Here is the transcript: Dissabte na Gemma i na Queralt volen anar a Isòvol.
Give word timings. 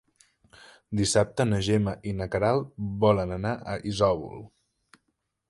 Dissabte 1.01 1.45
na 1.49 1.59
Gemma 1.67 1.93
i 2.13 2.15
na 2.23 2.29
Queralt 2.37 2.73
volen 3.05 3.37
anar 3.37 3.53
a 3.75 3.79
Isòvol. 3.93 4.43